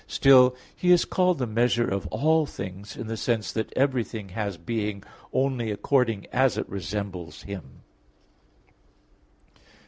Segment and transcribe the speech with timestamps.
[0.07, 4.57] Still, He is called the measure of all things, in the sense that everything has
[4.57, 7.83] being only according as it resembles Him.